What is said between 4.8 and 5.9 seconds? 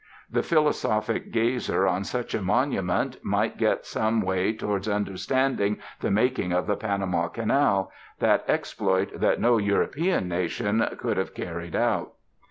understanding